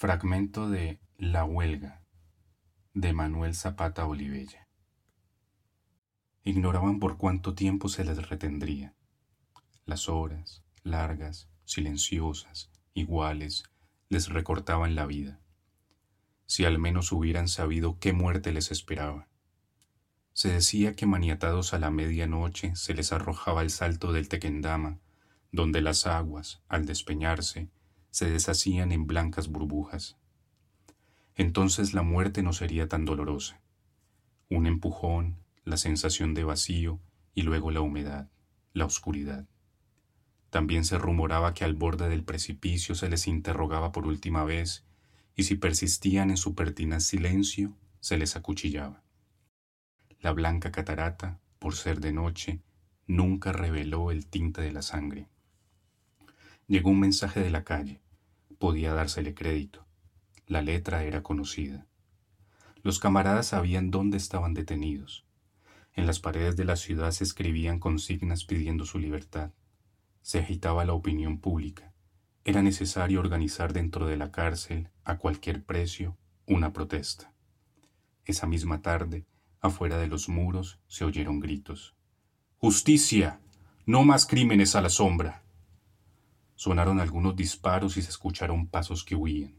Fragmento 0.00 0.70
de 0.70 0.98
La 1.18 1.44
huelga 1.44 2.00
de 2.94 3.12
Manuel 3.12 3.54
Zapata 3.54 4.06
Olivella. 4.06 4.66
Ignoraban 6.42 7.00
por 7.00 7.18
cuánto 7.18 7.54
tiempo 7.54 7.90
se 7.90 8.06
les 8.06 8.30
retendría. 8.30 8.94
Las 9.84 10.08
horas, 10.08 10.64
largas, 10.84 11.50
silenciosas, 11.66 12.70
iguales, 12.94 13.64
les 14.08 14.30
recortaban 14.30 14.94
la 14.94 15.04
vida. 15.04 15.38
Si 16.46 16.64
al 16.64 16.78
menos 16.78 17.12
hubieran 17.12 17.46
sabido 17.46 17.98
qué 17.98 18.14
muerte 18.14 18.52
les 18.52 18.70
esperaba. 18.70 19.28
Se 20.32 20.50
decía 20.50 20.96
que 20.96 21.04
maniatados 21.04 21.74
a 21.74 21.78
la 21.78 21.90
medianoche 21.90 22.74
se 22.74 22.94
les 22.94 23.12
arrojaba 23.12 23.60
el 23.60 23.68
salto 23.68 24.14
del 24.14 24.30
Tequendama, 24.30 24.98
donde 25.52 25.82
las 25.82 26.06
aguas, 26.06 26.62
al 26.68 26.86
despeñarse, 26.86 27.68
se 28.10 28.30
deshacían 28.30 28.92
en 28.92 29.06
blancas 29.06 29.48
burbujas. 29.48 30.16
Entonces 31.34 31.94
la 31.94 32.02
muerte 32.02 32.42
no 32.42 32.52
sería 32.52 32.88
tan 32.88 33.04
dolorosa. 33.04 33.60
Un 34.48 34.66
empujón, 34.66 35.36
la 35.64 35.76
sensación 35.76 36.34
de 36.34 36.44
vacío 36.44 37.00
y 37.34 37.42
luego 37.42 37.70
la 37.70 37.80
humedad, 37.80 38.28
la 38.72 38.84
oscuridad. 38.84 39.46
También 40.50 40.84
se 40.84 40.98
rumoraba 40.98 41.54
que 41.54 41.64
al 41.64 41.74
borde 41.74 42.08
del 42.08 42.24
precipicio 42.24 42.94
se 42.94 43.08
les 43.08 43.28
interrogaba 43.28 43.92
por 43.92 44.06
última 44.06 44.44
vez 44.44 44.84
y 45.36 45.44
si 45.44 45.54
persistían 45.54 46.30
en 46.30 46.36
su 46.36 46.54
pertinaz 46.54 47.04
silencio, 47.04 47.76
se 48.00 48.18
les 48.18 48.36
acuchillaba. 48.36 49.02
La 50.20 50.32
blanca 50.32 50.72
catarata, 50.72 51.38
por 51.58 51.74
ser 51.74 52.00
de 52.00 52.12
noche, 52.12 52.60
nunca 53.06 53.52
reveló 53.52 54.10
el 54.10 54.26
tinte 54.26 54.60
de 54.60 54.72
la 54.72 54.82
sangre. 54.82 55.28
Llegó 56.70 56.90
un 56.90 57.00
mensaje 57.00 57.40
de 57.40 57.50
la 57.50 57.64
calle. 57.64 58.00
Podía 58.60 58.94
dársele 58.94 59.34
crédito. 59.34 59.88
La 60.46 60.62
letra 60.62 61.02
era 61.02 61.20
conocida. 61.20 61.88
Los 62.84 63.00
camaradas 63.00 63.48
sabían 63.48 63.90
dónde 63.90 64.16
estaban 64.16 64.54
detenidos. 64.54 65.26
En 65.94 66.06
las 66.06 66.20
paredes 66.20 66.56
de 66.56 66.64
la 66.64 66.76
ciudad 66.76 67.10
se 67.10 67.24
escribían 67.24 67.80
consignas 67.80 68.44
pidiendo 68.44 68.84
su 68.86 69.00
libertad. 69.00 69.50
Se 70.22 70.38
agitaba 70.38 70.84
la 70.84 70.92
opinión 70.92 71.40
pública. 71.40 71.92
Era 72.44 72.62
necesario 72.62 73.18
organizar 73.18 73.72
dentro 73.72 74.06
de 74.06 74.16
la 74.16 74.30
cárcel, 74.30 74.90
a 75.02 75.18
cualquier 75.18 75.64
precio, 75.64 76.16
una 76.46 76.72
protesta. 76.72 77.34
Esa 78.26 78.46
misma 78.46 78.80
tarde, 78.80 79.26
afuera 79.60 79.98
de 79.98 80.06
los 80.06 80.28
muros, 80.28 80.78
se 80.86 81.04
oyeron 81.04 81.40
gritos. 81.40 81.96
Justicia. 82.58 83.40
No 83.86 84.04
más 84.04 84.24
crímenes 84.24 84.76
a 84.76 84.80
la 84.82 84.88
sombra. 84.88 85.42
Sonaron 86.60 87.00
algunos 87.00 87.36
disparos 87.36 87.96
y 87.96 88.02
se 88.02 88.10
escucharon 88.10 88.66
pasos 88.66 89.02
que 89.02 89.14
huían. 89.16 89.54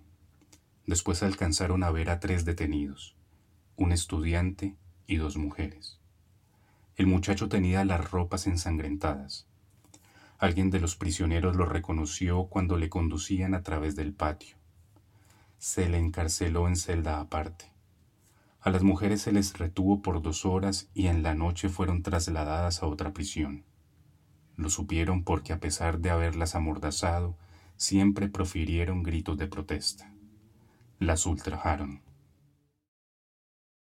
Después 0.86 1.24
alcanzaron 1.24 1.82
a 1.82 1.90
ver 1.90 2.12
a 2.12 2.20
tres 2.20 2.46
detenidos, 2.46 3.16
un 3.76 3.92
estudiante 3.92 4.76
y 5.08 5.16
dos 5.16 5.36
mujeres. 5.36 6.00
El 6.96 7.08
muchacho 7.08 7.50
tenía 7.50 7.84
las 7.86 8.12
ropas 8.12 8.46
ensangrentadas. 8.46 9.48
Alguien 10.38 10.70
de 10.70 10.80
los 10.80 10.96
prisioneros 10.96 11.56
lo 11.56 11.66
reconoció 11.66 12.44
cuando 12.44 12.78
le 12.78 12.88
conducían 12.90 13.56
a 13.56 13.64
través 13.64 13.96
del 13.96 14.14
patio. 14.14 14.58
Se 15.58 15.90
le 15.90 15.98
encarceló 15.98 16.68
en 16.68 16.76
celda 16.76 17.20
aparte. 17.20 17.66
A 18.60 18.70
las 18.70 18.84
mujeres 18.84 19.24
se 19.24 19.32
les 19.32 19.58
retuvo 19.58 20.04
por 20.04 20.22
dos 20.22 20.46
horas 20.46 20.88
y 20.94 21.08
en 21.08 21.24
la 21.24 21.34
noche 21.34 21.68
fueron 21.68 22.04
trasladadas 22.04 22.84
a 22.84 22.86
otra 22.86 23.12
prisión. 23.12 23.66
Lo 24.62 24.70
supieron 24.70 25.24
porque 25.24 25.54
a 25.54 25.60
pesar 25.60 26.02
de 26.02 26.12
haberlas 26.12 26.54
amordazado, 26.54 27.36
siempre 27.78 28.30
profirieron 28.30 29.02
gritos 29.02 29.36
de 29.36 29.48
protesta. 29.48 30.14
Las 31.00 31.26
ultrajaron. 31.26 32.02